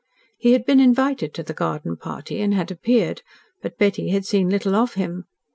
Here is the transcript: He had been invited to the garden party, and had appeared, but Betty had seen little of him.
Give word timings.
He 0.39 0.53
had 0.53 0.65
been 0.65 0.79
invited 0.79 1.31
to 1.35 1.43
the 1.43 1.53
garden 1.53 1.95
party, 1.95 2.41
and 2.41 2.55
had 2.55 2.71
appeared, 2.71 3.21
but 3.61 3.77
Betty 3.77 4.09
had 4.09 4.25
seen 4.25 4.49
little 4.49 4.73
of 4.73 4.95
him. 4.95 5.25